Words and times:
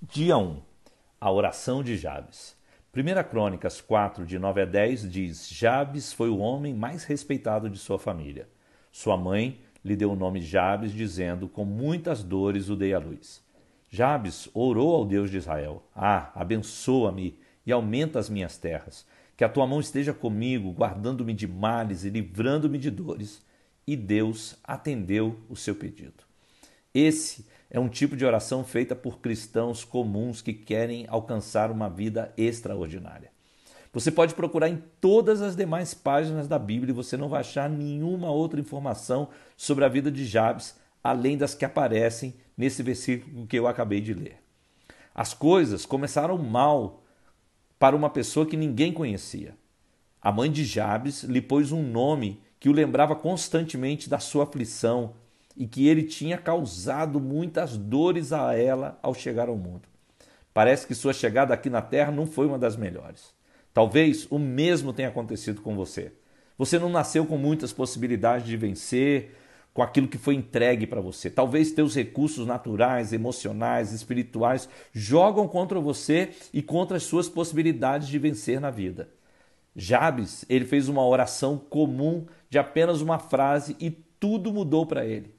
Dia 0.00 0.38
1. 0.38 0.62
A 1.20 1.32
oração 1.32 1.82
de 1.82 1.96
Jabes. 1.96 2.56
1 2.96 3.28
Crônicas 3.28 3.80
4, 3.80 4.24
de 4.24 4.38
9 4.38 4.62
a 4.62 4.64
10 4.64 5.10
diz: 5.10 5.48
Jabes 5.48 6.12
foi 6.12 6.28
o 6.28 6.38
homem 6.38 6.72
mais 6.72 7.02
respeitado 7.02 7.68
de 7.68 7.78
sua 7.78 7.98
família. 7.98 8.48
Sua 8.92 9.16
mãe 9.16 9.60
lhe 9.84 9.96
deu 9.96 10.12
o 10.12 10.16
nome 10.16 10.40
Jabes, 10.40 10.92
dizendo: 10.92 11.48
Com 11.48 11.64
muitas 11.64 12.22
dores 12.22 12.68
o 12.68 12.76
dei 12.76 12.94
à 12.94 12.98
luz. 13.00 13.42
Jabes 13.90 14.48
orou 14.54 14.94
ao 14.94 15.04
Deus 15.04 15.32
de 15.32 15.38
Israel: 15.38 15.82
Ah, 15.92 16.30
abençoa-me 16.32 17.36
e 17.66 17.72
aumenta 17.72 18.20
as 18.20 18.30
minhas 18.30 18.56
terras. 18.56 19.04
Que 19.36 19.42
a 19.42 19.48
tua 19.48 19.66
mão 19.66 19.80
esteja 19.80 20.14
comigo, 20.14 20.70
guardando-me 20.70 21.34
de 21.34 21.48
males 21.48 22.04
e 22.04 22.10
livrando-me 22.10 22.78
de 22.78 22.92
dores. 22.92 23.44
E 23.84 23.96
Deus 23.96 24.56
atendeu 24.62 25.40
o 25.48 25.56
seu 25.56 25.74
pedido. 25.74 26.27
Esse 26.98 27.46
é 27.70 27.78
um 27.78 27.88
tipo 27.88 28.16
de 28.16 28.26
oração 28.26 28.64
feita 28.64 28.96
por 28.96 29.20
cristãos 29.20 29.84
comuns 29.84 30.42
que 30.42 30.52
querem 30.52 31.06
alcançar 31.08 31.70
uma 31.70 31.88
vida 31.88 32.32
extraordinária. 32.36 33.30
Você 33.92 34.10
pode 34.10 34.34
procurar 34.34 34.68
em 34.68 34.82
todas 35.00 35.40
as 35.40 35.54
demais 35.54 35.94
páginas 35.94 36.48
da 36.48 36.58
Bíblia 36.58 36.90
e 36.90 36.94
você 36.94 37.16
não 37.16 37.28
vai 37.28 37.40
achar 37.40 37.70
nenhuma 37.70 38.32
outra 38.32 38.58
informação 38.58 39.28
sobre 39.56 39.84
a 39.84 39.88
vida 39.88 40.10
de 40.10 40.24
Jabes, 40.24 40.76
além 41.02 41.38
das 41.38 41.54
que 41.54 41.64
aparecem 41.64 42.34
nesse 42.56 42.82
versículo 42.82 43.46
que 43.46 43.56
eu 43.56 43.68
acabei 43.68 44.00
de 44.00 44.12
ler. 44.12 44.42
As 45.14 45.32
coisas 45.32 45.86
começaram 45.86 46.36
mal 46.36 47.04
para 47.78 47.94
uma 47.94 48.10
pessoa 48.10 48.44
que 48.44 48.56
ninguém 48.56 48.92
conhecia. 48.92 49.54
A 50.20 50.32
mãe 50.32 50.50
de 50.50 50.64
Jabes 50.64 51.22
lhe 51.22 51.40
pôs 51.40 51.70
um 51.70 51.82
nome 51.82 52.42
que 52.58 52.68
o 52.68 52.72
lembrava 52.72 53.14
constantemente 53.14 54.10
da 54.10 54.18
sua 54.18 54.42
aflição, 54.42 55.14
e 55.58 55.66
que 55.66 55.88
ele 55.88 56.04
tinha 56.04 56.38
causado 56.38 57.18
muitas 57.18 57.76
dores 57.76 58.32
a 58.32 58.54
ela 58.54 58.96
ao 59.02 59.12
chegar 59.12 59.48
ao 59.48 59.56
mundo. 59.56 59.82
Parece 60.54 60.86
que 60.86 60.94
sua 60.94 61.12
chegada 61.12 61.52
aqui 61.52 61.68
na 61.68 61.82
Terra 61.82 62.12
não 62.12 62.26
foi 62.26 62.46
uma 62.46 62.58
das 62.58 62.76
melhores. 62.76 63.34
Talvez 63.74 64.26
o 64.30 64.38
mesmo 64.38 64.92
tenha 64.92 65.08
acontecido 65.08 65.60
com 65.60 65.74
você. 65.74 66.12
Você 66.56 66.78
não 66.78 66.88
nasceu 66.88 67.26
com 67.26 67.36
muitas 67.36 67.72
possibilidades 67.72 68.46
de 68.46 68.56
vencer 68.56 69.34
com 69.74 69.82
aquilo 69.82 70.08
que 70.08 70.18
foi 70.18 70.34
entregue 70.34 70.86
para 70.86 71.00
você. 71.00 71.28
Talvez 71.28 71.72
teus 71.72 71.94
recursos 71.94 72.46
naturais, 72.46 73.12
emocionais, 73.12 73.92
espirituais 73.92 74.68
jogam 74.92 75.46
contra 75.46 75.80
você 75.80 76.30
e 76.52 76.62
contra 76.62 76.96
as 76.96 77.04
suas 77.04 77.28
possibilidades 77.28 78.08
de 78.08 78.18
vencer 78.18 78.60
na 78.60 78.70
vida. 78.70 79.08
Jabes, 79.76 80.44
ele 80.48 80.64
fez 80.64 80.88
uma 80.88 81.06
oração 81.06 81.58
comum 81.58 82.26
de 82.50 82.58
apenas 82.58 83.00
uma 83.00 83.18
frase 83.20 83.76
e 83.78 83.90
tudo 83.90 84.52
mudou 84.52 84.84
para 84.84 85.06
ele. 85.06 85.37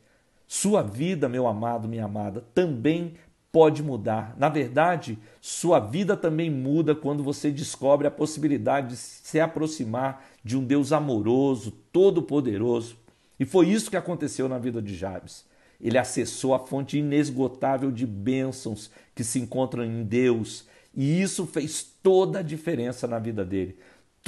Sua 0.51 0.81
vida, 0.81 1.29
meu 1.29 1.45
amado, 1.45 1.87
minha 1.87 2.05
amada, 2.05 2.43
também 2.55 3.13
pode 3.51 3.83
mudar. 3.83 4.35
Na 4.35 4.49
verdade, 4.49 5.15
sua 5.39 5.79
vida 5.79 6.17
também 6.17 6.49
muda 6.49 6.95
quando 6.95 7.21
você 7.21 7.51
descobre 7.51 8.07
a 8.07 8.11
possibilidade 8.11 8.87
de 8.87 8.95
se 8.95 9.39
aproximar 9.39 10.25
de 10.43 10.57
um 10.57 10.63
Deus 10.63 10.91
amoroso, 10.91 11.71
todo-poderoso. 11.91 12.97
E 13.39 13.45
foi 13.45 13.69
isso 13.69 13.91
que 13.91 13.95
aconteceu 13.95 14.49
na 14.49 14.57
vida 14.57 14.81
de 14.81 14.95
Jabes. 14.95 15.45
Ele 15.79 15.99
acessou 15.99 16.55
a 16.55 16.59
fonte 16.59 16.97
inesgotável 16.97 17.91
de 17.91 18.07
bênçãos 18.07 18.89
que 19.13 19.23
se 19.23 19.39
encontram 19.39 19.85
em 19.85 20.03
Deus, 20.03 20.67
e 20.95 21.21
isso 21.21 21.45
fez 21.45 21.83
toda 22.01 22.39
a 22.39 22.43
diferença 22.43 23.07
na 23.07 23.19
vida 23.19 23.45
dele. 23.45 23.77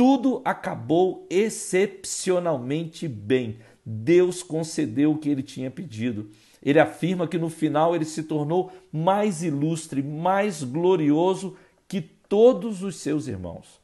Tudo 0.02 0.42
acabou 0.44 1.28
excepcionalmente 1.30 3.08
bem. 3.08 3.60
Deus 3.86 4.42
concedeu 4.42 5.12
o 5.12 5.18
que 5.20 5.30
ele 5.30 5.44
tinha 5.44 5.70
pedido. 5.70 6.32
Ele 6.60 6.80
afirma 6.80 7.28
que 7.28 7.38
no 7.38 7.52
final 7.52 7.96
ele 7.96 8.04
se 8.04 8.24
tornou 8.24 8.72
mais 8.92 9.44
ilustre, 9.44 10.02
mais 10.02 10.64
glorioso 10.64 11.56
que 11.88 12.02
todos 12.02 12.82
os 12.82 12.96
seus 12.96 13.28
irmãos. 13.28 13.80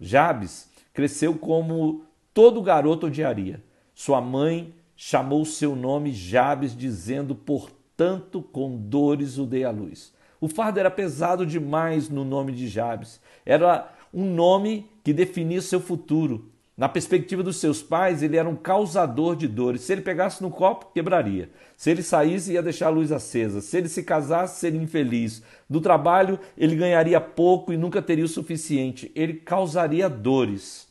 Jabes 0.00 0.70
cresceu 0.94 1.34
como 1.34 2.02
todo 2.32 2.62
garoto 2.62 3.08
odiaria. 3.08 3.62
Sua 3.94 4.22
mãe 4.22 4.72
chamou 4.96 5.44
seu 5.44 5.76
nome 5.76 6.14
Jabes, 6.14 6.74
dizendo: 6.74 7.34
Portanto, 7.34 8.40
com 8.40 8.74
dores 8.74 9.36
o 9.36 9.44
dei 9.44 9.64
à 9.64 9.70
luz. 9.70 10.14
O 10.40 10.48
fardo 10.48 10.80
era 10.80 10.90
pesado 10.90 11.44
demais 11.44 12.08
no 12.08 12.24
nome 12.24 12.52
de 12.52 12.68
Jabes. 12.68 13.20
Era 13.44 13.97
um 14.12 14.24
nome 14.24 14.88
que 15.04 15.12
definia 15.12 15.60
seu 15.60 15.80
futuro. 15.80 16.50
Na 16.78 16.88
perspectiva 16.88 17.42
dos 17.42 17.56
seus 17.56 17.82
pais, 17.82 18.22
ele 18.22 18.36
era 18.36 18.48
um 18.48 18.54
causador 18.54 19.34
de 19.34 19.48
dores. 19.48 19.80
Se 19.80 19.92
ele 19.92 20.00
pegasse 20.00 20.40
no 20.40 20.48
copo, 20.48 20.92
quebraria. 20.94 21.50
Se 21.76 21.90
ele 21.90 22.04
saísse, 22.04 22.52
ia 22.52 22.62
deixar 22.62 22.86
a 22.86 22.90
luz 22.90 23.10
acesa. 23.10 23.60
Se 23.60 23.76
ele 23.76 23.88
se 23.88 24.04
casasse, 24.04 24.60
seria 24.60 24.80
infeliz. 24.80 25.42
Do 25.68 25.80
trabalho, 25.80 26.38
ele 26.56 26.76
ganharia 26.76 27.20
pouco 27.20 27.72
e 27.72 27.76
nunca 27.76 28.00
teria 28.00 28.24
o 28.24 28.28
suficiente. 28.28 29.10
Ele 29.12 29.34
causaria 29.34 30.08
dores. 30.08 30.86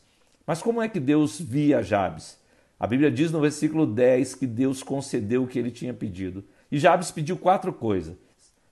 Mas 0.46 0.60
como 0.60 0.82
é 0.82 0.90
que 0.90 1.00
Deus 1.00 1.40
via 1.40 1.82
Jabes? 1.82 2.38
A 2.78 2.86
Bíblia 2.86 3.10
diz 3.10 3.32
no 3.32 3.40
versículo 3.40 3.86
10 3.86 4.34
que 4.34 4.46
Deus 4.46 4.82
concedeu 4.82 5.44
o 5.44 5.46
que 5.46 5.58
ele 5.58 5.70
tinha 5.70 5.94
pedido. 5.94 6.44
E 6.70 6.78
Jabes 6.78 7.10
pediu 7.10 7.38
quatro 7.38 7.72
coisas: 7.72 8.14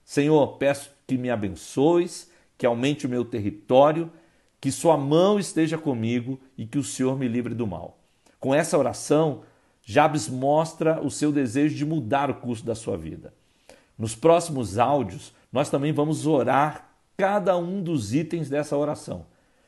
Senhor, 0.05 0.57
peço 0.57 0.91
que 1.07 1.17
me 1.17 1.31
abençoes, 1.31 2.29
que 2.57 2.65
aumente 2.65 3.07
o 3.07 3.09
meu 3.09 3.25
território 3.25 4.11
que 4.59 4.71
sua 4.71 4.97
mão 4.97 5.39
esteja 5.39 5.77
comigo 5.77 6.39
e 6.57 6.65
que 6.65 6.77
o 6.77 6.83
Senhor 6.83 7.17
me 7.17 7.27
livre 7.27 7.53
do 7.53 7.67
mal. 7.67 7.99
Com 8.39 8.53
essa 8.53 8.77
oração, 8.77 9.43
Jabes 9.83 10.27
mostra 10.27 11.01
o 11.01 11.09
seu 11.09 11.31
desejo 11.31 11.75
de 11.75 11.85
mudar 11.85 12.29
o 12.29 12.35
curso 12.35 12.65
da 12.65 12.75
sua 12.75 12.97
vida. 12.97 13.33
Nos 13.97 14.15
próximos 14.15 14.77
áudios, 14.77 15.33
nós 15.51 15.69
também 15.69 15.91
vamos 15.91 16.27
orar 16.27 16.89
cada 17.15 17.57
um 17.57 17.81
dos 17.81 18.13
itens 18.13 18.49
dessa 18.49 18.77
oração. 18.77 19.25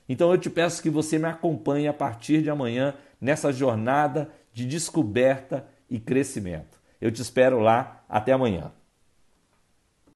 Então 0.07 0.31
eu 0.31 0.37
te 0.37 0.49
peço 0.49 0.81
que 0.81 0.89
você 0.89 1.17
me 1.17 1.25
acompanhe 1.25 1.87
a 1.87 1.93
partir 1.93 2.41
de 2.41 2.49
amanhã 2.49 2.95
nessa 3.21 3.51
jornada 3.51 4.29
de 4.53 4.65
descoberta 4.65 5.65
e 5.89 5.99
crescimento. 5.99 6.79
Eu 6.99 7.11
te 7.11 7.21
espero 7.21 7.59
lá. 7.59 8.03
Até 8.09 8.31
amanhã. 8.31 8.71